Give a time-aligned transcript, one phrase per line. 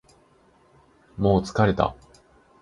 [1.15, 1.95] もう疲れた